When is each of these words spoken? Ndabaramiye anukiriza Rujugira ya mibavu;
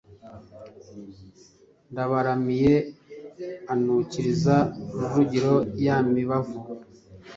Ndabaramiye 1.91 2.73
anukiriza 3.73 4.55
Rujugira 4.99 5.51
ya 5.85 5.97
mibavu; 6.13 6.59